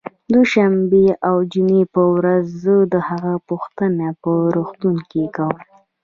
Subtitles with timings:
[0.33, 5.55] دوشنبې او جمعې په ورځ زه د هغه پوښتنه په روغتون کې کوم